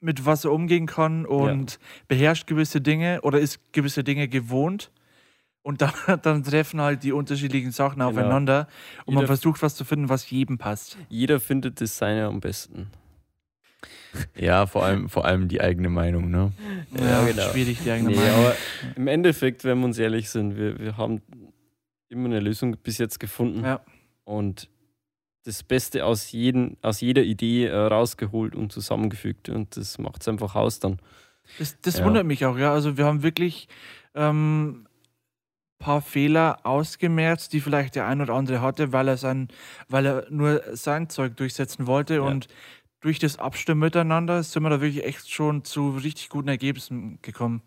[0.02, 4.92] mit was er umgehen kann und beherrscht gewisse Dinge oder ist gewisse Dinge gewohnt.
[5.62, 5.92] Und dann,
[6.24, 8.10] dann treffen halt die unterschiedlichen Sachen Genau.
[8.10, 8.68] aufeinander
[9.06, 10.98] und man Jeder- versucht was zu finden, was jedem passt.
[11.10, 12.88] Jeder findet das seine am besten.
[14.36, 16.52] Ja, vor allem, vor allem die eigene Meinung, ne?
[17.00, 17.44] Ja, genau.
[17.52, 18.36] Schwierig, die eigene Nee, Meinung.
[18.40, 18.56] aber
[18.96, 21.22] im Endeffekt, wenn wir uns ehrlich sind, wir, wir haben
[22.10, 23.82] immer eine Lösung bis jetzt gefunden Ja.
[24.24, 24.68] und
[25.44, 30.28] das Beste aus, jeden, aus jeder Idee äh, rausgeholt und zusammengefügt und das macht es
[30.28, 31.00] einfach aus dann.
[31.58, 32.06] Das, das Ja.
[32.06, 32.72] wundert mich auch, ja.
[32.72, 33.68] Also wir haben wirklich
[34.16, 34.88] ähm,
[35.80, 39.48] paar Fehler ausgemerzt, die vielleicht der ein oder andere hatte, weil er sein,
[39.88, 42.48] weil er nur sein Zeug durchsetzen wollte und
[43.02, 47.62] durch das Abstimmen miteinander sind wir da wirklich echt schon zu richtig guten Ergebnissen gekommen.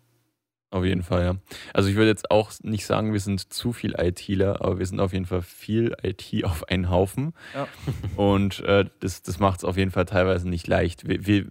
[0.73, 1.35] Auf jeden Fall, ja.
[1.71, 4.99] Also ich würde jetzt auch nicht sagen, wir sind zu viel ITler, aber wir sind
[4.99, 7.33] auf jeden Fall viel IT auf einen Haufen.
[7.53, 7.67] Ja.
[8.15, 11.07] Und äh, das, das macht es auf jeden Fall teilweise nicht leicht.
[11.07, 11.45] Wir, wir,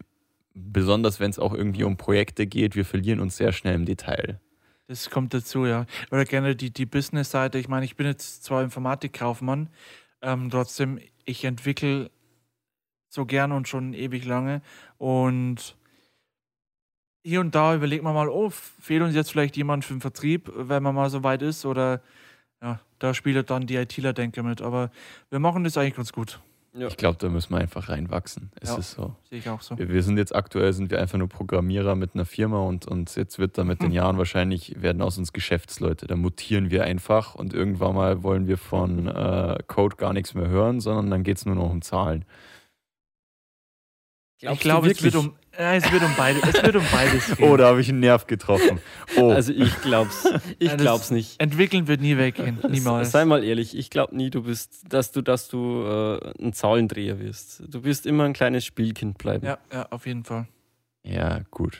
[0.54, 4.40] besonders wenn es auch irgendwie um Projekte geht, wir verlieren uns sehr schnell im Detail.
[4.88, 5.86] Das kommt dazu, ja.
[6.10, 7.60] Oder gerne die, die Business-Seite.
[7.60, 9.68] Ich meine, ich bin jetzt zwar Informatikkaufmann,
[10.20, 12.10] ähm, trotzdem, ich entwickle
[13.08, 14.62] so gern und schon ewig lange.
[14.98, 15.76] Und
[17.24, 20.50] hier und da überlegt man mal, oh, fehlt uns jetzt vielleicht jemand für den Vertrieb,
[20.54, 21.64] wenn man mal so weit ist.
[21.64, 22.00] Oder
[22.62, 24.60] ja, da spielt dann die ITler-Denke mit.
[24.60, 24.90] Aber
[25.30, 26.40] wir machen das eigentlich ganz gut.
[26.74, 26.88] Ja.
[26.88, 28.50] Ich glaube, da müssen wir einfach reinwachsen.
[28.58, 28.78] Es Ja.
[28.78, 29.14] ist so.
[29.28, 29.76] Sehe ich auch so.
[29.76, 33.14] Wir, wir sind jetzt aktuell sind wir einfach nur Programmierer mit einer Firma und, und
[33.14, 36.06] jetzt wird da mit den Jahren wahrscheinlich werden aus uns Geschäftsleute.
[36.06, 40.48] Da mutieren wir einfach und irgendwann mal wollen wir von äh, Code gar nichts mehr
[40.48, 42.24] hören, sondern dann geht es nur noch um Zahlen.
[44.38, 46.84] Ich Glaubst du glaube, es wird um, äh, es wird um beide, es wird um
[46.92, 47.48] beides gehen.
[47.48, 48.80] Oh, da habe ich einen Nerv getroffen.
[49.16, 50.26] Oh, Also ich glaub's.
[50.58, 51.40] Ich Ja, glaub's nicht.
[51.40, 53.10] Entwickeln wird nie weggehen, niemals.
[53.12, 57.18] Sei mal ehrlich, ich glaube nie, du bist, dass du, dass du äh, ein Zahlendreher
[57.20, 57.62] wirst.
[57.68, 59.46] Du wirst immer ein kleines Spielkind bleiben.
[59.46, 60.46] Ja, ja, auf jeden Fall.
[61.04, 61.78] ja, gut.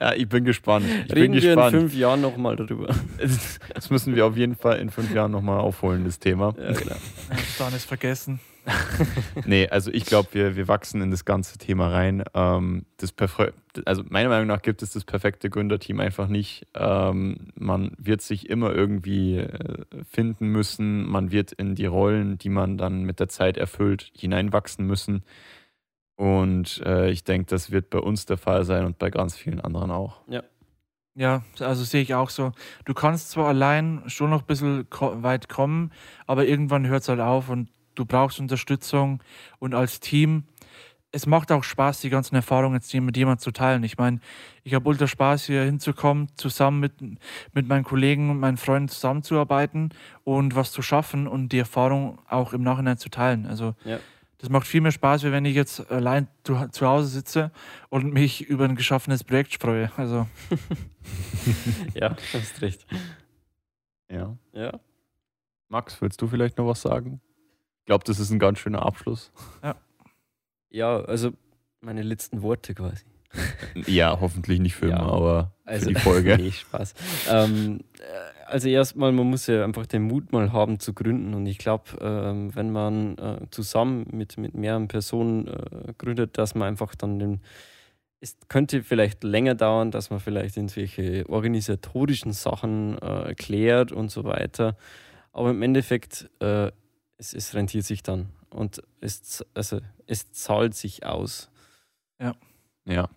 [0.00, 0.84] Ja, ich bin gespannt.
[1.06, 1.70] Ich Reden bin wir in gespannt.
[1.76, 2.94] fünf Jahren nochmal darüber.
[3.74, 6.52] Das müssen wir auf jeden Fall in fünf Jahren nochmal aufholen, das Thema.
[6.58, 6.94] Ja, genau.
[7.30, 8.40] Ja, Dann ist vergessen.
[9.46, 12.24] Nee, also ich glaube, wir, wir wachsen in das ganze Thema rein.
[12.34, 13.14] Ähm, das
[13.84, 16.66] also meiner Meinung nach gibt es das perfekte Gründerteam einfach nicht.
[16.74, 21.08] Ähm, man wird sich immer irgendwie äh, finden müssen.
[21.08, 25.24] Man wird in die Rollen, die man dann mit der Zeit erfüllt, hineinwachsen müssen.
[26.16, 29.60] Und äh, ich denke, das wird bei uns der Fall sein und bei ganz vielen
[29.60, 30.20] anderen auch.
[31.16, 32.52] Ja, also sehe ich auch so.
[32.84, 35.92] Du kannst zwar allein schon noch ein bisschen ko weit kommen,
[36.26, 39.22] aber irgendwann hört es halt auf und du brauchst Unterstützung
[39.58, 40.44] und als Team.
[41.12, 43.84] Es macht auch Spaß, die ganzen Erfahrungen jetzt hier mit jemandem zu teilen.
[43.84, 44.18] Ich meine,
[44.64, 46.92] ich habe ultra Spaß, hier hinzukommen, zusammen mit,
[47.52, 49.90] mit meinen Kollegen und meinen Freunden zusammenzuarbeiten
[50.24, 53.46] und was zu schaffen und die Erfahrung auch im Nachhinein zu teilen.
[53.46, 54.00] Also Ja.
[54.38, 57.52] das macht viel mehr Spaß, wie wenn ich jetzt allein zu, zu Hause sitze
[57.90, 59.92] und mich über ein geschaffenes Projekt freue.
[59.96, 60.26] Also
[61.94, 62.86] ja, hast recht.
[64.10, 64.36] Ja.
[64.52, 64.80] Ja.
[65.68, 67.20] Max, willst du vielleicht noch was sagen?
[67.84, 69.30] Ich glaube, das ist ein ganz schöner Abschluss.
[70.70, 71.32] ja, also
[71.82, 73.04] meine letzten Worte quasi.
[73.86, 74.96] Ja, hoffentlich nicht für Ja.
[74.96, 76.36] immer, aber Also, für die Folge.
[76.38, 76.94] nee, Spaß.
[77.28, 81.44] ähm, äh, also erstmal, man muss ja einfach den Mut mal haben zu gründen und
[81.44, 86.68] ich glaube, ähm, wenn man äh, zusammen mit, mit mehreren Personen äh, gründet, dass man
[86.68, 87.40] einfach dann den,
[88.20, 94.24] es könnte vielleicht länger dauern, dass man vielleicht irgendwelche organisatorischen Sachen äh, klärt und so
[94.24, 94.76] weiter,
[95.32, 96.70] aber im Endeffekt, äh,
[97.24, 101.50] es, es rentiert sich dann und es, also, es zahlt sich aus.
[102.86, 103.08] Ja.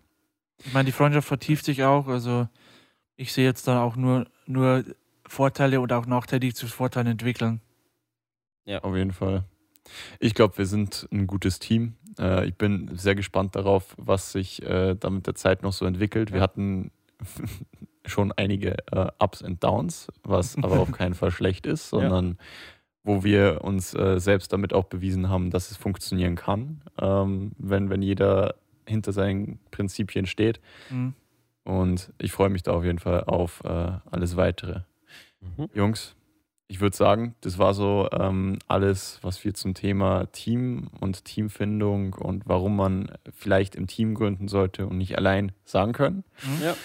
[0.65, 2.07] Ich meine, die Freundschaft vertieft sich auch.
[2.07, 2.47] Also
[3.17, 4.85] ich sehe jetzt dann auch nur, nur
[5.27, 7.59] Vorteile oder auch Nachteile, die zu Vorteilen entwickeln.
[8.81, 9.43] Auf jeden Fall.
[10.19, 11.95] Ich glaube, wir sind ein gutes Team.
[12.17, 15.85] Äh, ich bin sehr gespannt darauf, was sich äh, da mit der Zeit noch so
[15.85, 16.31] entwickelt.
[16.31, 16.43] Wir Ja.
[16.43, 16.91] hatten
[18.05, 22.37] schon einige äh, Ups und Downs, was aber auf keinen Fall schlecht ist, sondern
[23.07, 27.89] wo wir uns äh, selbst damit auch bewiesen haben, dass es funktionieren kann, ähm, wenn,
[27.89, 30.59] wenn jeder hinter seinen Prinzipien steht.
[30.89, 31.13] Mhm.
[31.63, 34.81] Und ich freue mich da auf jeden Fall auf äh, alles Weitere.
[35.39, 35.69] Mhm.
[35.73, 36.15] Jungs,
[36.67, 42.13] ich würde sagen, das war so ähm, alles, was wir zum Thema Team und Teamfindung
[42.13, 46.25] und warum man vielleicht im Team gründen sollte und nicht allein sagen können.
[46.43, 46.63] Mhm.
[46.63, 46.75] Ja.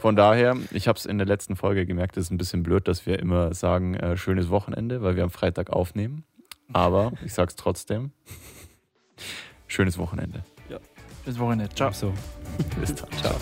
[0.00, 2.88] Von daher, ich habe es in der letzten Folge gemerkt, es ist ein bisschen blöd,
[2.88, 6.24] dass wir immer sagen, äh, schönes Wochenende, weil wir am Freitag aufnehmen.
[6.72, 8.12] Aber ich sage es trotzdem.
[9.66, 10.42] Schönes Wochenende.
[11.24, 11.68] Bis Wochenende.
[11.74, 11.92] Ciao.
[11.92, 12.12] So.
[12.80, 13.10] Bis dann.
[13.12, 13.36] Ciao.